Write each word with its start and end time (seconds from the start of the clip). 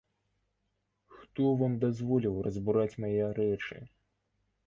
Хто 1.17 1.49
вам 1.59 1.75
дазволіў 1.83 2.35
разбураць 2.47 2.99
мае 3.05 3.25
рэчы? 3.41 3.77